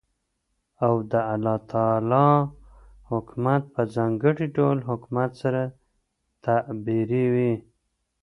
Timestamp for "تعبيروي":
6.45-7.53